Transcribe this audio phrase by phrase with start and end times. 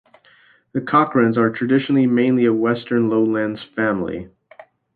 [0.71, 4.31] The Cochrans are traditionally mainly a Western Lowlands family.